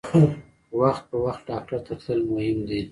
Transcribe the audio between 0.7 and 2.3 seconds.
وخت په وخت ډاکټر ته تلل